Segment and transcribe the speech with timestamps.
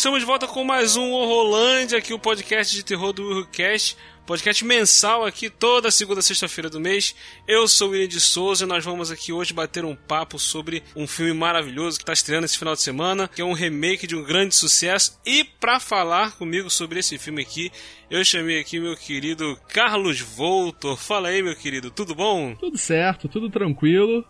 [0.00, 4.64] Estamos de volta com mais um Horrolândia, aqui o podcast de terror do Urcast, podcast
[4.64, 7.14] mensal aqui toda segunda sexta-feira do mês.
[7.46, 10.82] Eu sou o William de Souza e nós vamos aqui hoje bater um papo sobre
[10.96, 14.16] um filme maravilhoso que está estreando esse final de semana, que é um remake de
[14.16, 15.20] um grande sucesso.
[15.26, 17.70] E para falar comigo sobre esse filme aqui,
[18.10, 20.96] eu chamei aqui meu querido Carlos Voltor.
[20.96, 22.54] Fala aí, meu querido, tudo bom?
[22.54, 24.24] Tudo certo, tudo tranquilo.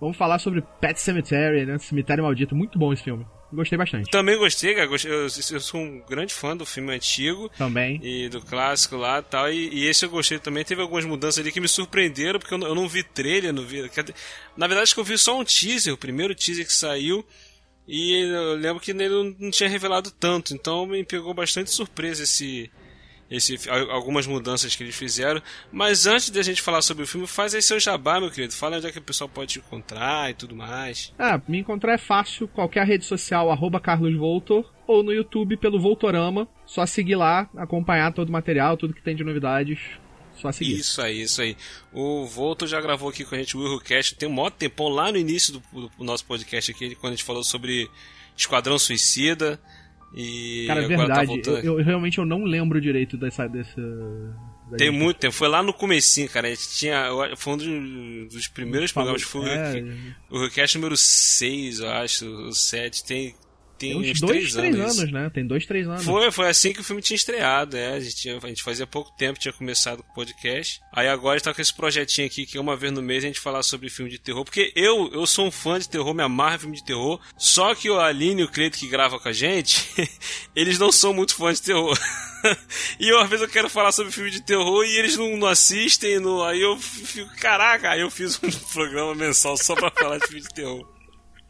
[0.00, 1.78] Vamos falar sobre Pet Cemetery, né?
[1.78, 2.54] Cemitério Maldito.
[2.54, 3.26] Muito bom esse filme.
[3.52, 4.10] Gostei bastante.
[4.10, 4.88] Também gostei, cara.
[5.04, 7.50] Eu, eu sou um grande fã do filme antigo.
[7.58, 8.00] Também.
[8.02, 9.52] E do clássico lá e tal.
[9.52, 10.64] E, esse eu gostei também.
[10.64, 13.64] Teve algumas mudanças ali que me surpreenderam, porque eu não, eu não vi trailer, não
[13.64, 13.82] vi.
[14.56, 17.24] Na verdade, acho que eu vi só um teaser, o primeiro teaser que saiu.
[17.88, 20.54] E eu lembro que nele não tinha revelado tanto.
[20.54, 22.70] Então me pegou bastante surpresa esse.
[23.30, 25.40] Esse, al- algumas mudanças que eles fizeram.
[25.70, 28.52] Mas antes de a gente falar sobre o filme, faz aí seu jabá, meu querido.
[28.52, 31.12] Fala onde é que o pessoal pode te encontrar e tudo mais.
[31.18, 32.48] Ah, me encontrar é fácil.
[32.48, 34.68] Qualquer rede social, arroba Carlos Voltor.
[34.86, 36.48] Ou no YouTube pelo Voltorama.
[36.66, 39.78] Só seguir lá, acompanhar todo o material, tudo que tem de novidades.
[40.36, 40.78] Só seguir.
[40.80, 41.56] Isso aí, isso aí.
[41.92, 45.12] O Volto já gravou aqui com a gente o Willcast tem um maior tempão lá
[45.12, 47.88] no início do, do nosso podcast aqui, quando a gente falou sobre
[48.36, 49.60] Esquadrão Suicida.
[50.14, 51.26] E Cara, é tá verdade.
[51.26, 51.58] voltando.
[51.58, 53.46] eu, eu realmente eu não lembro direito dessa.
[53.48, 53.80] dessa
[54.76, 56.48] Tem gente- muito tempo, foi lá no comecinho, cara.
[56.48, 57.08] A gente tinha.
[57.36, 59.30] Foi um dos, dos primeiros Falou- programas.
[59.30, 63.04] Foi o é, Willcast- o Willcast número 6, eu acho, o 7.
[63.04, 63.34] Tem,
[63.80, 64.98] tem tem uns uns dois, 3 três anos.
[64.98, 65.30] anos, né?
[65.32, 66.04] Tem dois, três anos.
[66.04, 67.94] Foi, foi assim que o filme tinha estreado, é.
[67.94, 70.80] A gente, tinha- a gente fazia pouco tempo, tinha começado com o podcast.
[70.92, 73.24] Aí agora a gente tá com esse projetinho aqui, que é uma vez no mês
[73.24, 74.44] a gente falar sobre filme de terror.
[74.44, 77.18] Porque eu, eu sou um fã de terror, me amarro em filme de terror.
[77.36, 79.88] Só que o Aline e o Cleito que grava com a gente,
[80.54, 81.98] eles não são muito fãs de terror.
[82.98, 86.18] e uma vez eu quero falar sobre filme de terror e eles não, não assistem,
[86.18, 90.26] não, aí eu fico, caraca, aí eu fiz um programa mensal só pra falar de
[90.26, 90.86] filme de terror.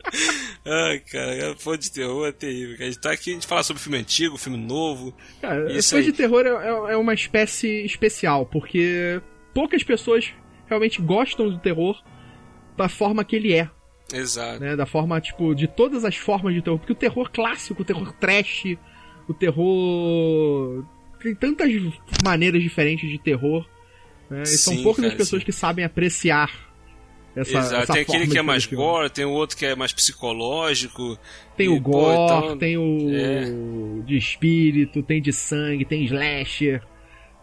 [0.65, 2.77] Ai, cara, fã de terror é terrível.
[2.81, 5.15] A gente tá aqui, a gente fala sobre filme antigo, filme novo.
[5.41, 9.21] Cara, Isso fã de terror é, é- é uma espécie especial, porque
[9.55, 10.33] poucas pessoas
[10.67, 12.03] realmente gostam do terror
[12.77, 13.69] da forma que ele é,
[14.13, 14.61] Exato.
[14.61, 14.77] né?
[14.77, 16.79] Da forma, tipo, de todas as formas de terror.
[16.79, 18.77] Porque o terror clássico, o terror trash,
[19.29, 20.85] o terror.
[21.23, 21.71] Tem tantas
[22.25, 23.69] maneiras diferentes de terror.
[24.31, 24.43] Né?
[24.43, 25.47] E são poucas cara, as pessoas sim.
[25.47, 26.70] que sabem apreciar
[27.37, 27.75] essa, Exato.
[27.83, 28.83] essa Tem aquele que é mais filme.
[28.85, 31.19] gore, tem o outro que é mais psicológico.
[31.57, 34.03] Tem E, o pô, gore, então, tem o é.
[34.05, 36.83] de espírito, tem de sangue, tem slasher.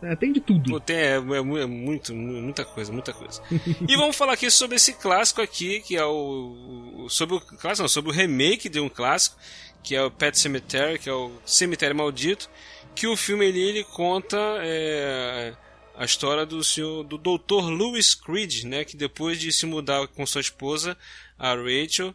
[0.01, 0.15] né?
[0.15, 0.71] tem de tudo.
[0.71, 3.41] Pô, tem, é, é é muito, mu- muita coisa, muita coisa.
[3.87, 7.05] e vamos falar aqui sobre esse clássico aqui, que é o.
[7.05, 9.37] o- sobre o clássico, não, sobre o remake de um clássico,
[9.83, 12.49] que é o Pet Cemetery, que é o Cemitério Maldito,
[12.93, 15.53] que o filme ele, ele conta é,
[15.97, 17.69] a história do senhor do Dr.
[17.69, 20.95] Lewis Creed, né, que depois de se mudar com sua esposa,
[21.39, 22.13] a Rachel,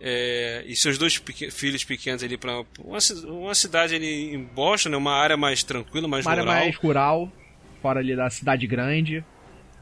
[0.00, 4.90] é, e seus dois peque- filhos pequenos ali para uma, uma cidade ali em Boston,
[4.90, 6.58] né, uma área mais tranquila, mais Uma área rural.
[6.60, 7.32] mais rural,
[7.80, 9.24] fora ali da cidade grande.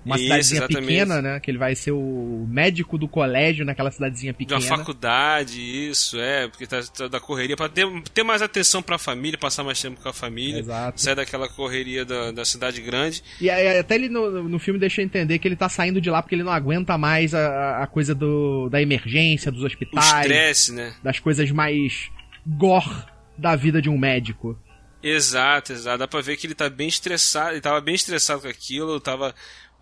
[0.04, 0.86] Uma Isso, cidadezinha exatamente.
[0.86, 1.40] pequena, né?
[1.40, 4.58] Que ele vai ser o médico do colégio naquela cidadezinha De pequena.
[4.58, 8.96] uma faculdade, isso, é, porque tá, tá da correria, pra ter, ter mais atenção pra
[8.96, 11.00] família, passar mais tempo com a família, Exato.
[11.00, 13.22] sair daquela correria da, da cidade grande.
[13.40, 16.22] E aí, até ele no, no filme deixa entender que ele tá saindo de lá
[16.22, 20.72] porque ele não aguenta mais a, a coisa do, da emergência, dos O hospitais, estresse,
[20.72, 20.94] né?
[21.02, 22.08] das coisas mais
[22.46, 22.88] gore
[23.36, 24.58] da vida de um médico.
[25.02, 25.98] Exato, exato.
[25.98, 29.34] Dá pra ver que ele tá bem estressado, ele tava bem estressado com aquilo, tava,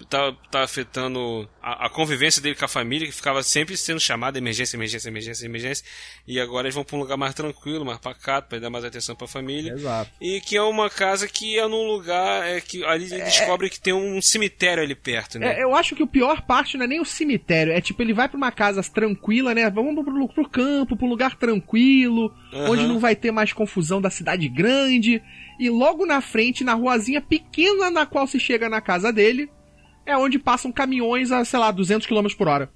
[0.06, 4.38] tava, tava afetando a, a convivência dele com a família, que ficava sempre sendo chamada
[4.38, 5.84] emergência, emergência, emergência, emergência.
[6.26, 9.14] E agora eles vão pra um lugar mais tranquilo, mais pacato, pra dar mais atenção
[9.14, 9.72] pra família.
[9.72, 10.10] Exato.
[10.20, 13.80] E que é uma casa que é num lugar é, que ali ele descobre que
[13.80, 15.58] tem um cemitério ali perto, né?
[15.58, 18.12] É, eu acho que o pior parte não é nem o cemitério, é tipo, ele
[18.12, 19.68] vai pra uma casa tranquila, né?
[19.70, 22.70] Vamos pro, pro campo, pro lugar tranquilo, Aham.
[22.70, 25.22] onde não vai ter mais confusão da cidade grande.
[25.58, 29.50] E logo na frente, na ruazinha pequena na qual se chega na casa dele,
[30.08, 32.70] é onde passam caminhões a, sei lá, 200 km por hora.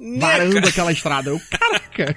[0.00, 0.68] Né, Varando cara?
[0.68, 1.30] aquela estrada.
[1.30, 2.16] Eu, caraca!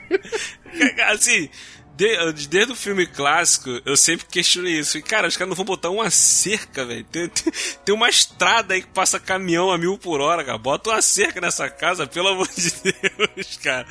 [1.12, 1.50] assim,
[1.98, 4.98] de, desde o filme clássico, eu sempre questionei isso.
[4.98, 7.04] E, cara, os caras não vão botar uma cerca, velho.
[7.04, 7.54] Tem, tem,
[7.84, 10.58] tem, uma estrada aí que passa caminhão a mil por hora, cara.
[10.58, 13.86] Bota uma cerca nessa casa, pelo amor de Deus, cara.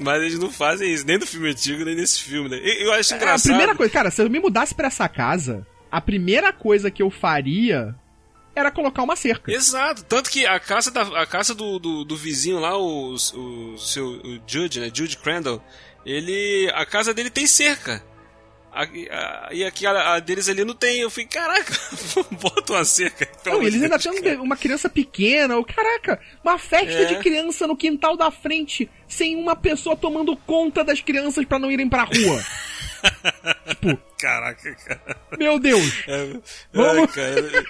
[0.00, 2.58] Mas eles não fazem isso, nem do filme antigo, nem nesse filme, né?
[2.62, 3.50] Eu, eu acho engraçado.
[3.50, 6.90] É, a primeira coisa, cara, se eu me mudasse pra essa casa, a primeira coisa
[6.90, 7.94] que eu faria
[8.54, 9.50] era colocar uma cerca.
[9.50, 10.04] Exato.
[10.04, 14.06] Tanto que a casa, da, a casa do, do, do vizinho lá, o, o, seu,
[14.06, 14.90] o Jude, né?
[14.92, 15.62] Jude Crandall,
[16.04, 16.70] ele.
[16.74, 18.02] A casa dele tem cerca.
[18.74, 21.00] A, a, e aqui a, a, deles ali não tem.
[21.00, 21.74] Eu falei, caraca,
[22.40, 23.28] bota uma cerca.
[23.44, 25.56] Não, eles ainda têm uma criança pequena.
[25.56, 27.04] Ou, caraca, uma festa é.
[27.04, 31.70] de criança no quintal da frente, sem uma pessoa tomando conta das crianças para não
[31.70, 32.44] irem pra rua.
[33.68, 33.98] tipo.
[34.18, 35.16] Caraca, cara.
[35.38, 36.04] Meu Deus.
[36.06, 36.40] É,
[36.72, 37.16] Vamos...
[37.16, 37.64] É, cara.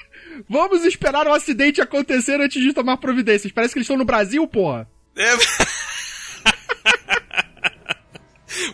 [0.48, 3.52] Vamos esperar um acidente acontecer antes de tomar providências.
[3.52, 4.88] Parece que eles estão no Brasil, porra.
[5.16, 5.32] É.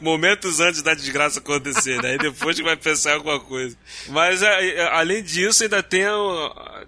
[0.00, 2.14] Momentos antes da desgraça acontecer, né?
[2.14, 3.76] E depois que vai pensar alguma coisa.
[4.08, 6.04] Mas além disso, ainda tem,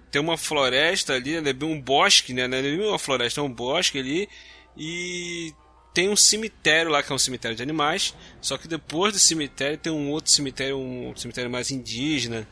[0.09, 1.53] tem uma floresta ali, né?
[1.63, 2.47] um bosque, né?
[2.47, 4.29] Não é uma floresta, é um bosque ali.
[4.77, 5.53] E
[5.93, 8.15] tem um cemitério lá, que é um cemitério de animais.
[8.41, 12.47] Só que depois do cemitério tem um outro cemitério, um cemitério mais indígena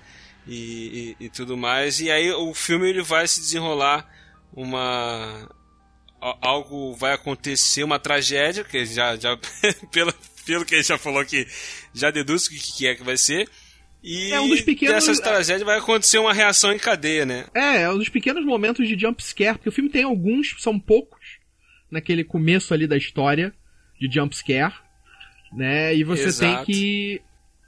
[0.47, 1.99] e, e, e, tudo mais.
[1.99, 4.07] E aí o filme ele vai se desenrolar
[4.53, 5.49] uma
[6.21, 9.37] algo vai acontecer, uma tragédia, que já, já
[9.91, 10.13] pelo,
[10.45, 11.47] pelo que ele já falou que
[11.93, 13.49] já deduz o que, que é que vai ser.
[14.01, 14.95] E é um dos pequenos...
[14.95, 17.45] dessas tragédias vai acontecer uma reação em cadeia, né?
[17.53, 20.79] É, é um dos pequenos momentos de jump scare, porque o filme tem alguns, são
[20.79, 21.18] poucos,
[21.91, 23.53] naquele começo ali da história
[23.99, 24.73] de jump scare,
[25.53, 25.95] né?
[25.95, 26.65] E você Exato.
[26.65, 27.21] tem que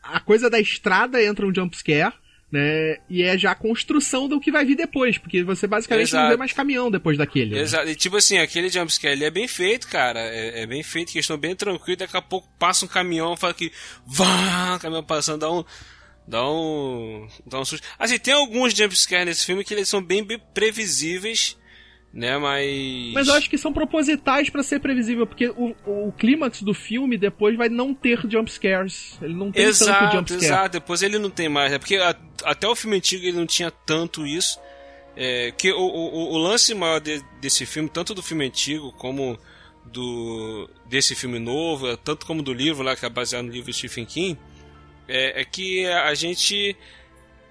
[0.04, 2.14] a coisa da estrada entra um jump scare,
[2.52, 2.98] né?
[3.10, 6.24] E é já a construção do que vai vir depois, porque você basicamente Exato.
[6.24, 7.56] não vê mais caminhão depois daquele.
[7.56, 7.62] Né?
[7.62, 7.88] Exato.
[7.88, 10.20] E tipo assim, aquele jumpscare ele é bem feito, cara.
[10.20, 12.00] É, é bem feito, questão bem tranquila.
[12.00, 13.72] Daqui a pouco passa um caminhão, fala que
[14.06, 15.64] vá, caminhão passando, dá um.
[16.28, 17.28] Dá um.
[17.46, 17.88] Dá um susto.
[17.98, 21.58] Assim, tem alguns jumpscares nesse filme que eles são bem, bem previsíveis
[22.14, 22.38] né?
[22.38, 23.14] Mas.
[23.14, 27.18] Mas eu acho que são propositais para ser previsível, porque o, o clímax do filme
[27.18, 29.18] depois vai não ter jump scares.
[29.22, 30.46] Ele não tem exato, tanto jump scare.
[30.46, 31.80] Exato, depois ele não tem mais, né?
[31.80, 34.60] Porque a, até o filme antigo ele não tinha tanto isso.
[35.16, 39.38] É, que o, o, o lance maior de, desse filme, tanto do filme antigo como
[39.86, 43.78] do desse filme novo, tanto como do livro lá que é baseado no livro de
[43.78, 44.40] Stephen King,
[45.08, 46.76] é, é que a gente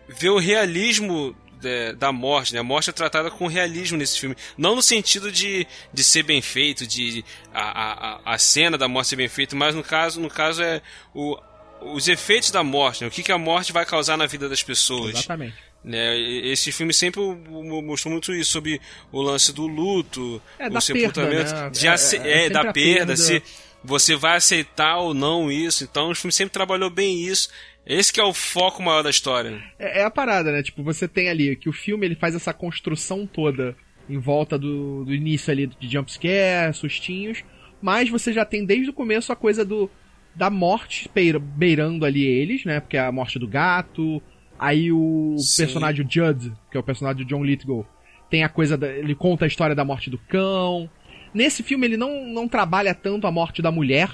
[0.09, 2.61] vê o realismo de, da morte, né?
[2.61, 4.37] A morte é tratada com realismo nesse filme.
[4.57, 9.09] Não no sentido de, de ser bem feito, de a, a, a cena da morte
[9.09, 10.81] ser bem feita, mas no caso, no caso é
[11.15, 11.39] o,
[11.83, 13.09] os efeitos da morte, né?
[13.09, 15.15] o que, que a morte vai causar na vida das pessoas.
[15.15, 15.55] Exatamente.
[15.83, 16.19] Né?
[16.19, 18.81] Esse filme sempre mostrou muito isso sobre
[19.11, 21.71] o lance do luto, é, o sepultamento, perda, né?
[21.71, 21.95] de é,
[22.29, 23.43] é, é da perda, perda, se
[23.83, 25.85] você vai aceitar ou não isso.
[25.85, 27.49] Então o filme sempre trabalhou bem isso.
[27.87, 29.63] Esse que é o foco maior da história.
[29.79, 30.63] É, é, a parada, né?
[30.63, 33.77] Tipo, você tem ali que o filme ele faz essa construção toda
[34.09, 37.43] em volta do, do início ali de jumpscare, sustinhos,
[37.81, 39.91] mas você já tem desde o começo a coisa do
[40.35, 41.11] da morte
[41.57, 42.81] beirando ali eles, né?
[42.81, 44.23] Porque é a morte do gato,
[44.59, 45.65] aí o Sim.
[45.65, 47.87] personagem Judd, que é o personagem do John Lithgow,
[48.29, 50.89] tem a coisa da, ele conta a história da morte do cão.
[51.35, 54.09] Nesse filme ele não, não trabalha tanto a morte da mulher,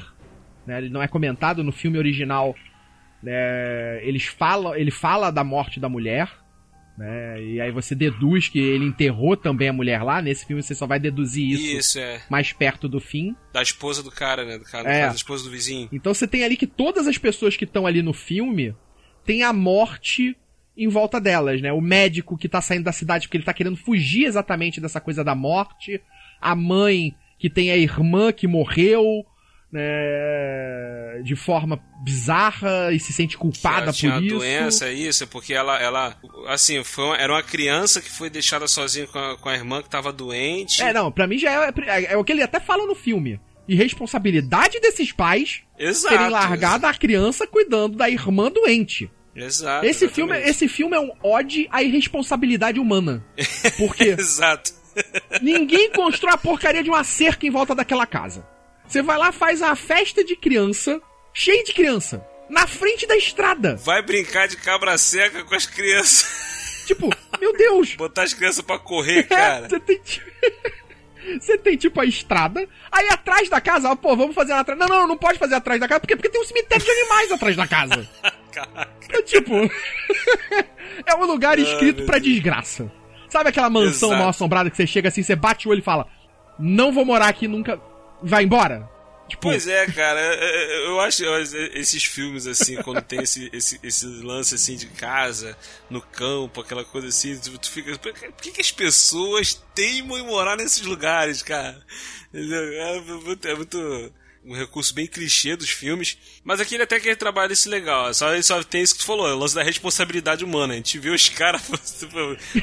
[0.67, 0.79] né?
[0.79, 2.55] Ele não é comentado no filme original
[3.25, 6.31] é, eles falam, ele fala da morte da mulher,
[6.97, 7.43] né?
[7.43, 10.23] E aí você deduz que ele enterrou também a mulher lá.
[10.23, 12.23] Nesse filme você só vai deduzir isso, isso é.
[12.31, 13.37] mais perto do fim.
[13.53, 14.59] Da esposa do cara, né?
[14.59, 15.07] Do cara, é.
[15.09, 15.89] da esposa do vizinho.
[15.93, 18.75] Então você tem ali que todas as pessoas que estão ali no filme
[19.25, 20.37] têm a morte
[20.77, 21.73] em volta delas, né?
[21.73, 25.23] O médico que tá saindo da cidade porque ele tá querendo fugir exatamente dessa coisa
[25.23, 26.01] da morte.
[26.41, 29.25] A mãe que tem a irmã que morreu
[29.73, 34.29] né, de forma bizarra e se sente culpada por isso.
[34.39, 39.07] doença, isso, porque ela, ela assim, foi uma, era uma criança que foi deixada sozinha
[39.07, 40.83] com a, com a irmã que estava doente.
[40.83, 43.41] É, não, pra mim já é, é, é, o que ele até fala no filme.
[43.69, 49.11] Irresponsabilidade desses pais Exato, terem largado a criança cuidando da irmã doente.
[49.35, 49.85] Exato.
[49.85, 53.25] Esse filme, esse filme é um ode à irresponsabilidade humana.
[53.77, 54.73] Porque Exato.
[55.43, 58.47] ninguém constrói a porcaria de uma cerca em volta daquela casa.
[58.87, 61.01] Você vai lá, faz a festa de criança,
[61.33, 63.77] cheio de criança, na frente da estrada.
[63.77, 66.85] Vai brincar de cabra seca com as crianças.
[66.87, 67.95] Tipo, meu Deus.
[67.99, 69.69] Botar as crianças pra correr, cara.
[69.69, 70.01] Você tem,
[71.41, 74.79] Você tem tipo a estrada, aí atrás da casa, ó, pô, vamos fazer lá atrás.
[74.79, 77.33] Não, não, não pode fazer atrás da casa, porque, porque tem um cemitério de animais
[77.33, 78.09] atrás da casa.
[78.53, 78.91] Caraca.
[79.11, 79.55] É tipo.
[81.05, 82.91] é um lugar escrito pra desgraça.
[83.29, 84.23] Sabe aquela mansão Exato.
[84.23, 86.07] mal assombrada que você chega assim, você bate o olho e fala:
[86.59, 87.81] Não vou morar aqui nunca
[88.23, 88.89] vai embora.
[89.29, 91.25] Tipo, Pois é, cara, é, é, eu acho
[91.75, 95.57] esses filmes assim, quando tem esse, esse, esse lance assim de casa,
[95.91, 97.99] no campo, aquela coisa assim, tu, fica.
[97.99, 101.77] Por que, que as pessoas teimam em morar nesses lugares, cara?
[102.33, 102.99] É
[103.49, 104.13] é muito
[104.47, 106.17] um recurso bem clichê dos filmes.
[106.45, 108.15] Mas aqui ele até que ele trabalha isso legal.
[108.15, 110.75] Só, só tem isso que tu falou, o lance da responsabilidade humana.
[110.75, 111.63] A gente vê os caras.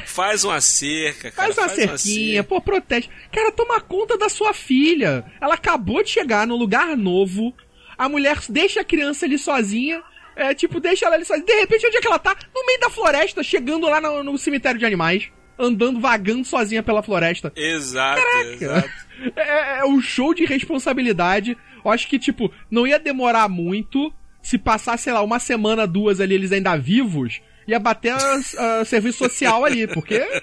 [0.06, 2.48] faz uma cerca, cara, Faz uma faz uma cerquinha, cerca.
[2.48, 3.08] pô, protege.
[3.32, 5.24] Cara, toma conta da sua filha.
[5.40, 7.54] Ela acabou de chegar num lugar novo.
[7.98, 10.02] A mulher deixa a criança ali sozinha.
[10.36, 11.46] É, tipo, deixa ela ali sozinha.
[11.46, 12.34] De repente, onde é que ela tá?
[12.54, 15.28] No meio da floresta, chegando lá no, no cemitério de animais.
[15.56, 17.52] Andando, vagando sozinha pela floresta.
[17.54, 18.64] Exato, Caraca.
[18.64, 18.90] exato.
[19.36, 21.56] É, é um show de responsabilidade.
[21.84, 24.12] Eu acho que, tipo, não ia demorar muito.
[24.42, 28.84] Se passar, sei lá, uma semana, duas ali, eles ainda vivos, ia bater a, a
[28.84, 30.20] serviço social ali, porque.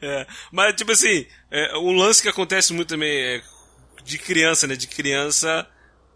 [0.00, 3.42] É, mas, tipo assim, é, lance que acontece muito também é
[4.04, 4.76] de criança, né?
[4.76, 5.66] De criança,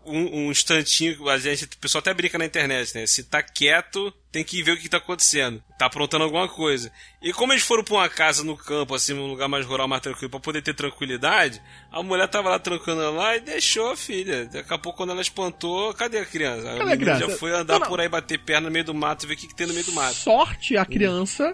[0.04, 3.06] um, um instantinho, a gente, o pessoal até brinca na internet, né?
[3.06, 5.62] Se tá quieto, tem que ver o que tá acontecendo.
[5.78, 6.90] Tá aprontando alguma coisa.
[7.22, 10.02] E como eles foram pra uma casa no campo, assim, num lugar mais rural, mais
[10.02, 14.46] tranquilo, pra poder ter tranquilidade, a mulher tava lá trancando lá e deixou a filha.
[14.46, 16.76] Daqui a pouco, quando ela espantou, cadê a criança?
[16.78, 17.28] Cadê a criança?
[17.28, 17.88] já foi andar Não, não.
[17.88, 19.86] por aí, bater perna no meio do mato, ver o que, que tem no meio
[19.86, 20.14] do mato.
[20.14, 21.52] Sorte, a criança,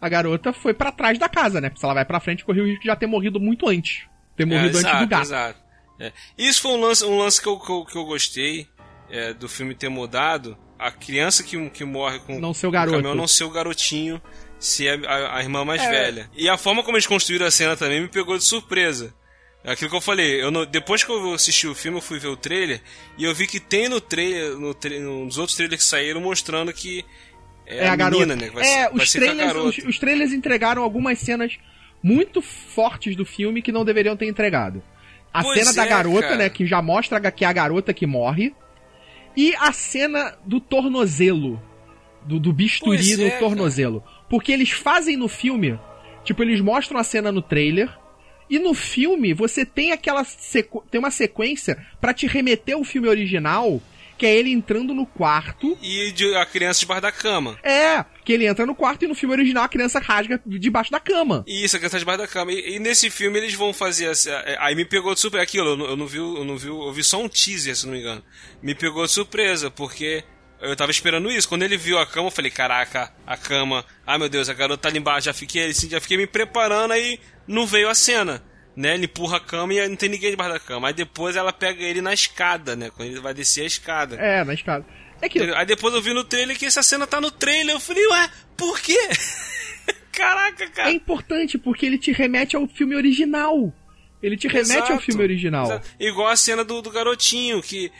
[0.00, 1.68] a garota, foi pra trás da casa, né?
[1.68, 4.06] Porque se ela vai pra frente, correu o risco de já ter morrido muito antes.
[4.36, 5.22] Ter morrido É, antes do gato.
[5.22, 5.59] Exato.
[6.00, 6.12] É.
[6.38, 8.66] Isso foi um lance, um lance que, eu, que, eu, que eu gostei
[9.10, 10.56] é, do filme ter mudado.
[10.78, 12.96] A criança que, que morre com Não o com garoto.
[12.96, 14.20] caminhão não ser o garotinho,
[14.58, 15.90] ser a, a- a irmã mais É.
[15.90, 16.30] velha.
[16.34, 19.14] E a forma como eles construíram a cena também me pegou de surpresa.
[19.62, 22.18] É Aquilo que eu falei, eu não- depois que eu assisti o filme, eu fui
[22.18, 22.80] ver o trailer
[23.18, 24.74] e eu vi que tem no trailer, no
[25.26, 27.04] nos outros trailers que saíram mostrando que
[27.66, 28.24] é, É a, garota.
[28.26, 28.50] menina, né?
[28.50, 31.58] Vai, é, vai os a trailers, os, os trailers entregaram algumas cenas
[32.02, 34.82] muito fortes do filme que não deveriam ter entregado.
[35.32, 36.36] A Pois cena da é, garota, cara.
[36.36, 38.54] né, que já mostra que é a garota que morre.
[39.36, 41.62] E a cena do tornozelo.
[42.24, 44.04] Do, do bisturi Pois no é, tornozelo.
[44.28, 45.78] Porque eles fazem no filme.
[46.24, 47.88] Tipo, eles mostram a cena no trailer.
[48.48, 50.82] E no filme, você tem aquela sequ...
[50.90, 53.80] tem uma sequência pra te remeter ao filme original,
[54.18, 57.56] que é ele entrando no quarto E de- a criança debaixo da cama.
[57.62, 61.00] é, que ele entra no quarto e no filme original a criança rasga debaixo da
[61.00, 61.44] cama.
[61.48, 62.52] Isso, a criança debaixo da cama.
[62.52, 65.42] E, e nesse filme eles vão fazer é, Aí me pegou de surpresa.
[65.42, 67.86] Aquilo, eu não, eu não vi, eu não vi, eu vi só um teaser, se
[67.86, 68.22] não me engano.
[68.62, 70.22] Me pegou de surpresa, porque
[70.60, 71.48] eu tava esperando isso.
[71.48, 73.84] Quando ele viu a cama, eu falei, caraca, a cama.
[74.06, 75.24] Ai meu Deus, a garota tá ali embaixo.
[75.24, 77.18] Já fiquei assim, já fiquei me preparando, aí
[77.48, 78.42] não veio a cena.
[78.76, 80.86] Né, ele empurra a cama e não tem ninguém debaixo da cama.
[80.86, 82.90] Aí depois ela pega ele na escada, né?
[82.90, 84.14] Quando ele vai descer a escada.
[84.14, 84.86] É, na escada.
[85.22, 87.74] É que Aí depois eu vi no trailer que essa cena tá no trailer.
[87.74, 88.98] Eu falei, ué, por quê?
[90.12, 90.90] Caraca, cara.
[90.90, 93.72] é importante porque ele te remete ao filme original.
[94.22, 95.64] Ele te remete ao Exato, filme original.
[95.64, 95.88] exato.
[95.98, 97.90] Igual a cena do, do garotinho, que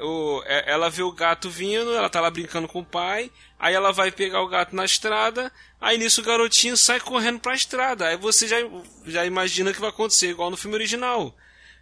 [0.00, 3.72] o, é- ela vê o gato vindo, ela tá lá brincando com o pai, aí
[3.74, 8.08] ela vai pegar o gato na estrada, aí nisso o garotinho sai correndo pra estrada.
[8.08, 8.56] Aí você já,
[9.06, 11.34] já imagina que vai acontecer, igual no filme original.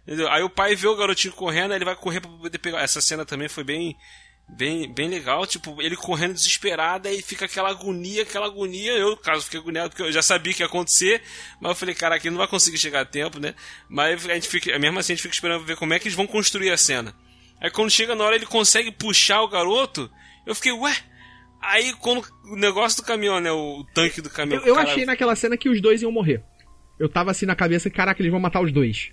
[0.07, 0.29] Entendeu?
[0.29, 2.81] Aí o pai vê o garotinho correndo, aí ele vai correr pra poder pegar.
[2.81, 3.97] Essa cena também foi bem.
[4.51, 8.91] Bem, bem legal, tipo, ele correndo desesperado, aí fica aquela agonia, aquela agonia.
[8.93, 11.21] Eu, no caso, fiquei agoniado porque eu já sabia que ia acontecer,
[11.61, 13.53] mas eu falei, caraca, ele não vai conseguir chegar a tempo, né?
[13.87, 16.15] Mas a gente fica, mesmo assim, a gente fica esperando ver como é que eles
[16.15, 17.15] vão construir a cena.
[17.61, 20.09] Aí quando chega na hora ele consegue puxar o garoto,
[20.45, 20.93] eu fiquei, ué?
[21.61, 23.51] Aí quando o negócio do caminhão, né?
[23.51, 24.61] O tanque do caminhão.
[24.61, 26.43] Eu, eu cara- achei naquela cena que os dois iam morrer.
[26.99, 29.11] Eu tava assim na cabeça que, caraca, eles vão matar os dois.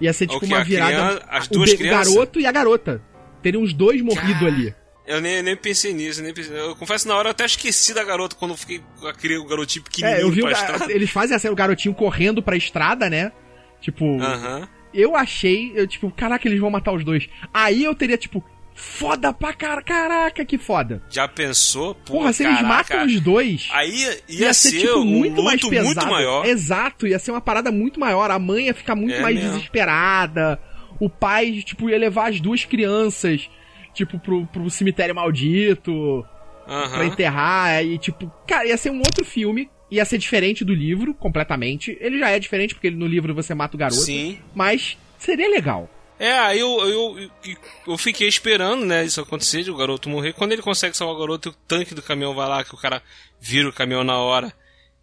[0.00, 0.46] Ia ser tipo O quê?
[0.54, 0.92] uma virada.
[0.94, 2.14] criança- as o duas o crianças?
[2.14, 3.02] garoto e a garota.
[3.42, 4.74] Teriam os dois morrido Cara, ali.
[5.06, 6.54] Eu nem, nem pensei nisso, nem pensei.
[6.58, 9.84] Eu confesso na hora eu até esqueci da garota quando eu fiquei com aquele garotinho
[9.84, 10.92] pequenininho É, eu vi o pra ga- estrada.
[10.92, 13.32] eles fazem assim, o garotinho correndo pra estrada, né?
[13.80, 14.68] Tipo, Aham.
[14.92, 17.26] eu achei, eu, tipo, caraca, eles vão matar os dois.
[17.54, 21.02] Aí eu teria, tipo, foda pra cara, caraca, que foda.
[21.08, 21.94] Já pensou?
[21.94, 22.74] Pô, Porra, se eles caraca.
[22.74, 25.86] matam os dois, Aí ia, ia, ser, ser tipo, um muito luto mais pesado.
[25.86, 26.44] muito maior.
[26.44, 28.30] Exato, ia ser uma parada muito maior.
[28.30, 29.52] A mãe ia ficar muito É mais mesmo.
[29.52, 30.60] desesperada.
[31.00, 33.48] O pai, tipo, ia levar as duas crianças,
[33.94, 36.24] tipo, pro, pro cemitério maldito,
[36.66, 36.90] Aham.
[36.90, 37.84] pra enterrar.
[37.84, 39.70] E, tipo, cara, ia ser um outro filme.
[39.90, 41.96] Ia ser diferente do livro, completamente.
[42.00, 44.00] Ele já é diferente, porque no livro você mata o garoto.
[44.00, 44.38] Sim.
[44.54, 45.88] Mas seria legal.
[46.18, 50.32] É, aí eu, eu, eu, eu fiquei esperando, né, isso acontecer, de o garoto morrer.
[50.32, 53.00] Quando ele consegue salvar o garoto, o tanque do caminhão vai lá, que o cara
[53.40, 54.52] vira o caminhão na hora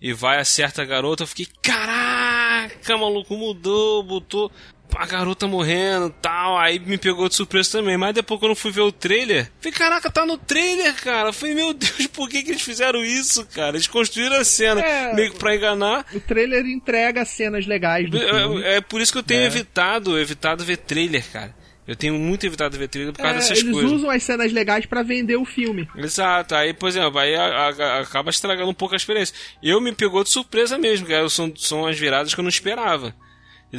[0.02, 1.24] e vai, acerta a garota.
[1.24, 4.52] Eu fiquei, caraca, maluco, mudou, botou.
[4.94, 6.58] A garota morrendo tal.
[6.58, 7.98] Aí me pegou de surpresa também.
[7.98, 11.34] Mas depois, quando eu fui ver o trailer, falei, caraca, tá no trailer, cara.
[11.34, 13.75] falei, meu Deus, por que, que eles fizeram isso, cara?
[13.75, 16.06] Eles construíram a cena é, meio que pra enganar.
[16.13, 18.63] O trailer entrega cenas legais do é, filme.
[18.63, 19.46] É, é por isso que eu tenho é.
[19.46, 21.54] evitado, evitado ver trailer, cara.
[21.88, 23.92] Eu tenho muito evitado ver trailer por causa é, dessas eles coisas.
[23.92, 25.88] Eles usam as cenas legais para vender o filme.
[25.96, 26.56] Exato.
[26.56, 29.36] Aí, por exemplo, aí a, a, acaba estragando um pouco a experiência.
[29.62, 31.30] Eu me pegou de surpresa mesmo, cara.
[31.30, 33.15] São, são as viradas que eu não esperava.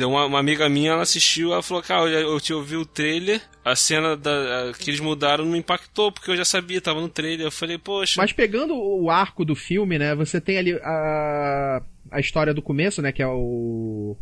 [0.05, 3.75] Uma, uma, amiga minha, ela assistiu, ela falou, cara, eu, eu ouvi o trailer, a
[3.75, 7.47] cena da, a, que eles mudaram não impactou, porque eu já sabia, tava no trailer.
[7.47, 8.15] Eu falei, poxa.
[8.17, 13.01] Mas pegando o arco do filme, né, você tem ali a, a história do começo,
[13.01, 14.17] né, que é o,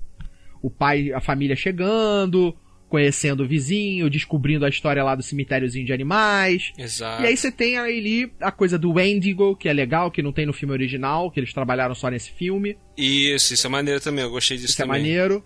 [0.62, 2.56] o pai, a família chegando,
[2.88, 6.72] conhecendo o vizinho, descobrindo a história lá do cemitériozinho de animais.
[6.78, 7.22] Exato.
[7.22, 10.46] E aí você tem ali a coisa do Wendigo, que é legal, que não tem
[10.46, 12.78] no filme original, que eles trabalharam só nesse filme.
[12.96, 15.00] Isso, isso é maneiro também, eu gostei disso isso também.
[15.00, 15.44] é maneiro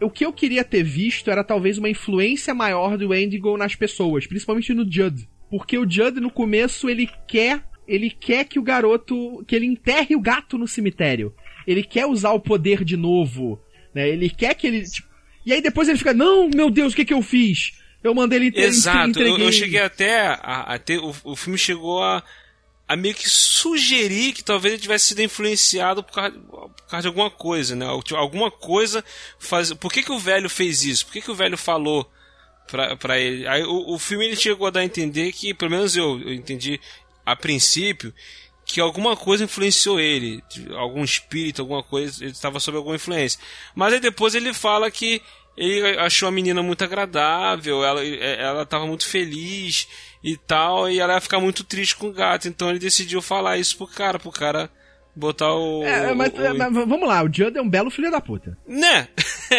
[0.00, 4.26] o que eu queria ter visto era talvez uma influência maior do Wendigo nas pessoas,
[4.26, 5.28] principalmente no Judd.
[5.50, 7.64] Porque o Judd, no começo, ele quer.
[7.88, 9.44] Ele quer que o garoto.
[9.46, 11.32] que ele enterre o gato no cemitério.
[11.66, 13.60] Ele quer usar o poder de novo.
[13.94, 14.08] Né?
[14.08, 14.82] Ele quer que ele.
[14.82, 15.08] Tipo,
[15.44, 17.80] e aí depois ele fica, não, meu Deus, o que, que eu fiz?
[18.02, 18.68] Eu mandei ele entregar.
[18.68, 20.98] Exato, eu, eu, cheguei até a, a ter.
[20.98, 22.22] O, o filme chegou a
[22.88, 26.38] a meio que sugerir que talvez ele tivesse sido influenciado por causa,
[26.86, 27.86] por causa de alguma coisa, né?
[28.04, 29.04] Tipo, alguma coisa
[29.40, 29.72] faz.
[29.72, 31.04] Por que, que o velho fez isso?
[31.04, 32.08] Por que, que o velho falou
[32.68, 33.46] pra, pra ele?
[33.48, 36.32] Aí o, o filme ele chegou a dar a entender que, pelo menos eu, eu
[36.32, 36.80] entendi
[37.24, 38.14] a princípio,
[38.64, 40.40] que alguma coisa influenciou ele,
[40.76, 43.40] algum espírito, alguma coisa, ele estava sob alguma influência.
[43.74, 45.20] Mas aí depois ele fala que
[45.56, 49.88] ele achou a menina muito agradável, ela ela estava muito feliz
[50.22, 52.46] e tal, e ela ia ficar muito triste com o gato.
[52.46, 54.70] Então ele decidiu falar isso pro cara, pro cara
[55.16, 55.82] botar o.
[55.82, 56.54] É, mas, o...
[56.58, 58.56] mas vamos lá, o Judd é um belo filho da puta.
[58.68, 59.08] Né?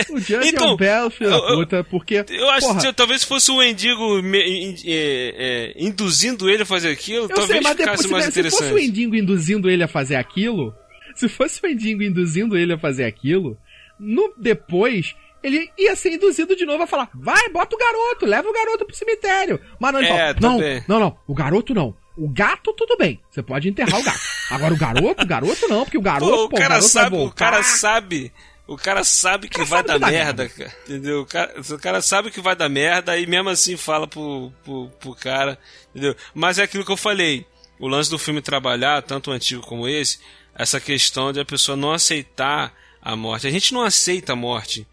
[0.10, 2.26] O Judd então, é um então, belo filho eu, da puta, porque.
[2.30, 6.90] Eu acho porra, que talvez fosse o Endigo me, é, é, induzindo ele a fazer
[6.90, 8.60] aquilo, talvez sei, mas ficasse depois, mais se, interessante.
[8.60, 10.76] Se fosse o Endigo induzindo ele a fazer aquilo,
[11.16, 13.58] se fosse o Endigo induzindo ele a fazer aquilo,
[13.98, 18.50] no depois ele ia ser induzido de novo a falar: vai, bota o garoto, leva
[18.50, 19.58] o garoto pro cemitério.
[19.80, 21.96] Mas não, é, fala, não, não, não, o garoto não.
[22.18, 23.20] O gato, tudo bem.
[23.30, 24.20] Você pode enterrar o gato.
[24.50, 27.16] Agora o garoto, o garoto não, porque o garoto, pô, o, pô, cara o sabe,
[27.16, 28.34] o cara sabe.
[28.66, 30.78] O cara sabe que cara vai sabe dar merda, merda, cara.
[30.84, 31.22] Entendeu?
[31.22, 34.89] O cara, o cara, sabe que vai dar merda e mesmo assim fala pro, pro,
[35.00, 35.58] pro cara.
[35.91, 36.15] Entendeu?
[36.34, 37.46] Mas é aquilo que eu falei.
[37.80, 40.20] O lance do filme trabalhar, tanto o antigo como esse,
[40.54, 43.48] essa questão de a pessoa não aceitar a morte.
[43.48, 44.86] A gente não aceita a morte.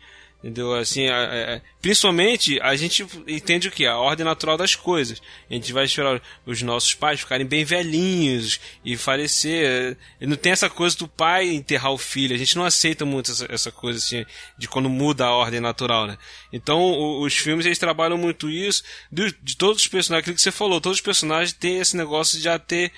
[0.44, 0.74] Entendeu?
[0.74, 3.87] Assim, é, é, principalmente a gente entende o que?
[3.87, 5.22] A ordem natural das coisas.
[5.50, 9.96] A gente vai esperar os nossos pais ficarem bem velhinhos e falecer.
[10.20, 12.35] E não tem essa coisa do pai enterrar o filho.
[12.35, 14.26] A gente não aceita muito essa, essa coisa assim
[14.59, 16.18] de quando muda a ordem natural, né?
[16.52, 20.42] Então o, os filmes eles trabalham muito isso de, de todos os personagens, aquilo que
[20.42, 22.92] você falou, todos os personagens têm esse negócio de já ter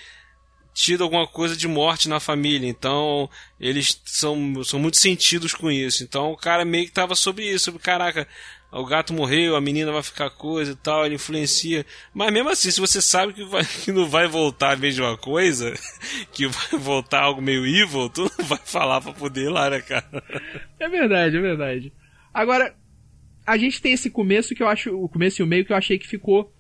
[0.77, 2.69] tido alguma coisa de morte na família.
[2.69, 6.05] Então, eles são, são muito sentidos com isso.
[6.05, 7.65] Então, o cara meio que tava sobre isso.
[7.65, 8.29] Sobre, caraca,
[8.71, 11.87] o gato morreu, a menina vai ficar coisa e tal, ele influencia.
[12.13, 15.73] Mas mesmo assim, se você sabe que, vai, que não vai voltar a mesma coisa,
[16.31, 19.81] que vai voltar algo meio evil, tu não vai falar pra poder ir lá, né,
[19.81, 20.23] cara?
[20.79, 21.93] É verdade, é verdade.
[22.35, 22.77] Agora,
[23.47, 25.77] a gente tem esse começo que eu acho, o começo e o meio que eu
[25.77, 26.55] achei que ficou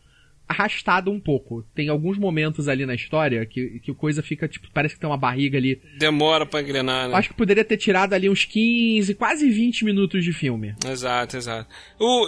[0.48, 1.64] arrastado um pouco.
[1.74, 5.16] Tem alguns momentos ali na história que, que coisa fica, tipo, parece que tem uma
[5.16, 5.80] barriga ali.
[5.98, 7.14] Demora pra engrenar, né?
[7.16, 10.74] Acho que poderia ter tirado ali uns 15, quase 20 minutos de filme.
[10.88, 11.68] Exato, exato.
[11.98, 12.26] O,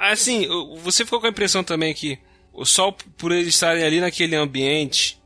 [0.00, 0.46] assim,
[0.82, 2.18] você ficou com a impressão também que
[2.52, 5.18] o sol, por eles estarem ali naquele ambiente,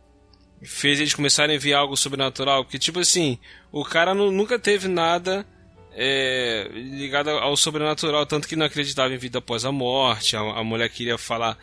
[0.62, 2.64] fez eles começarem a ver algo sobrenatural?
[2.64, 3.38] Porque, tipo assim,
[3.72, 5.46] o cara nunca teve nada
[5.92, 10.62] é, ligado ao sobrenatural, tanto que não acreditava em vida após a morte, a, a
[10.62, 11.56] mulher queria falar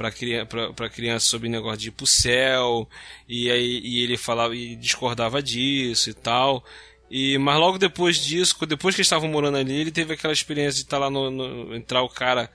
[0.00, 2.88] pra, pra, pra criança sobre negócio de ir pro céu,
[3.28, 6.64] e aí e ele falava e discordava disso e tal.
[7.10, 10.78] E, mas logo depois disso, depois que eles estavam morando ali, ele teve aquela experiência
[10.78, 12.50] de estar tá lá no, no, entrar o cara,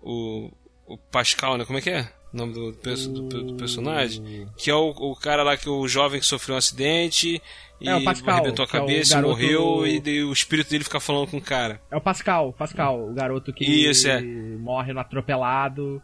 [0.00, 0.50] o,
[0.86, 1.64] o Pascal, né?
[1.64, 2.08] Como é que é?
[2.32, 4.46] O nome do, do, do personagem?
[4.56, 7.40] Que é o, o, cara lá que o jovem que sofreu um acidente
[7.80, 9.34] e é, Pascal, arrebentou a é cabeça, é garoto...
[9.34, 11.80] morreu e, e, o espírito dele fica falando com o cara.
[11.90, 14.20] É o Pascal, Pascal, o garoto que Isso, é.
[14.20, 16.02] morre no atropelado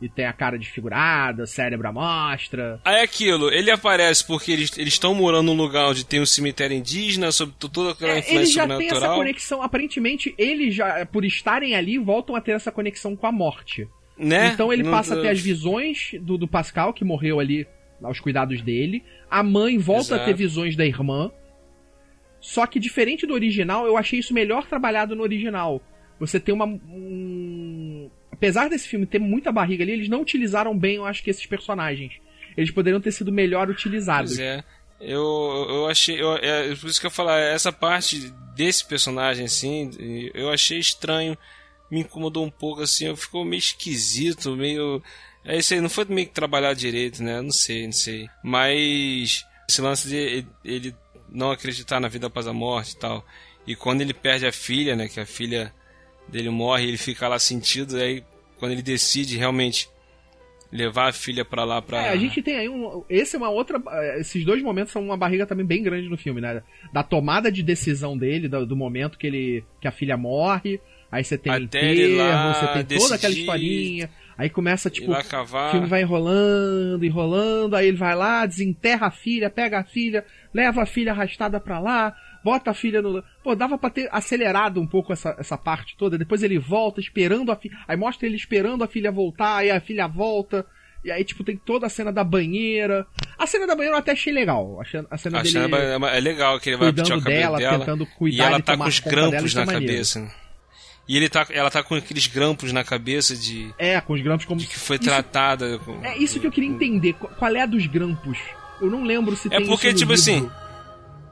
[0.00, 2.80] e tem a cara desfigurada, cérebro à mostra.
[2.84, 6.76] Aí é aquilo, ele aparece porque eles estão morando num lugar onde tem um cemitério
[6.76, 11.24] indígena, sobre toda aquela é, influência ele já tem essa conexão, aparentemente eles já, por
[11.24, 13.86] estarem ali, voltam a ter essa conexão com a morte.
[14.16, 14.48] Né?
[14.48, 17.66] Então ele passa a ter as visões do, do Pascal, que morreu ali
[18.02, 19.02] aos cuidados dele.
[19.30, 20.22] A mãe volta Exato.
[20.22, 21.30] a ter visões da irmã.
[22.38, 25.82] Só que diferente do original, eu achei isso melhor trabalhado no original
[26.20, 26.66] você tem uma.
[26.66, 27.39] Um...
[28.40, 31.44] Apesar desse filme ter muita barriga ali, eles não utilizaram bem, eu acho que esses
[31.44, 32.14] personagens.
[32.56, 34.30] Eles poderiam ter sido melhor utilizados.
[34.30, 34.64] Pois é.
[34.98, 36.18] Eu, eu achei.
[36.18, 39.90] Eu, é, por isso que eu falar, essa parte desse personagem, assim,
[40.32, 41.36] eu achei estranho.
[41.90, 45.02] Me incomodou um pouco, assim, ficou meio esquisito, meio.
[45.44, 47.42] É isso aí, não foi meio que trabalhar direito, né?
[47.42, 48.26] Não sei, não sei.
[48.42, 50.96] Mas esse lance de ele
[51.28, 53.22] não acreditar na vida após a morte e tal.
[53.66, 55.08] E quando ele perde a filha, né?
[55.08, 55.74] Que a filha
[56.26, 58.24] dele morre, ele fica lá sentido, aí
[58.60, 59.88] quando ele decide realmente
[60.70, 63.50] levar a filha para lá para É, a gente tem aí um esse é uma
[63.50, 63.82] outra
[64.18, 66.62] esses dois momentos são uma barriga também bem grande no filme, né?
[66.92, 71.24] Da tomada de decisão dele, do, do momento que ele que a filha morre, aí
[71.24, 74.10] você tem Até enterro, você tem toda aquela historinha.
[74.38, 79.50] Aí começa, tipo, o filme vai enrolando, enrolando, aí ele vai lá, desenterra a filha,
[79.50, 83.22] pega a filha, leva a filha arrastada pra lá, bota a filha no.
[83.42, 86.18] Pô, dava pra ter acelerado um pouco essa, essa parte toda.
[86.18, 87.76] Depois ele volta esperando a filha.
[87.86, 90.66] Aí mostra ele esperando a filha voltar, aí a filha volta.
[91.02, 93.06] E aí, tipo, tem toda a cena da banheira.
[93.38, 94.80] A cena da banheira eu até achei legal.
[94.80, 94.84] A
[95.16, 95.48] cena a dele.
[95.48, 95.76] Cena
[96.08, 99.00] é legal, que ele vai cuidando dela, dela, tentando cuidar e ela tá com os
[99.00, 100.30] grampos na cabeça.
[101.08, 103.74] E ele tá, ela tá com aqueles grampos na cabeça de.
[103.78, 104.60] É, com os grampos como.
[104.60, 105.78] De que foi isso, tratada.
[105.80, 106.04] Com...
[106.04, 107.14] É isso que eu queria entender.
[107.14, 108.38] Qual é a dos grampos?
[108.80, 109.62] Eu não lembro se é tem.
[109.62, 110.14] É porque, tipo livro.
[110.14, 110.50] assim.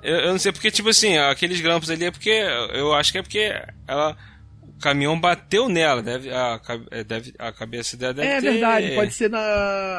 [0.03, 2.31] Eu, eu, não sei porque, tipo assim, aqueles grampos ali é porque.
[2.73, 3.53] Eu acho que é porque
[3.87, 4.17] ela.
[4.63, 6.31] O caminhão bateu nela, deve.
[6.31, 6.61] A,
[7.05, 8.53] deve, a cabeça dela deve É ter...
[8.53, 9.41] verdade, pode ser na,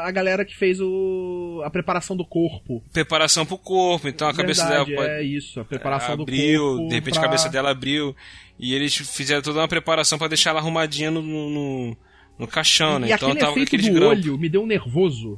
[0.06, 2.82] a galera que fez o, a preparação do corpo.
[2.94, 5.12] Preparação pro corpo, então a verdade, cabeça dela pode.
[5.12, 6.88] É isso, a preparação abriu, do corpo.
[6.88, 7.22] De repente pra...
[7.22, 8.16] a cabeça dela abriu.
[8.58, 11.98] E eles fizeram toda uma preparação para deixar ela arrumadinha no, no,
[12.38, 13.10] no caixão, né?
[13.10, 14.26] E então tava com aqueles do grampos.
[14.26, 15.38] olho me deu um nervoso.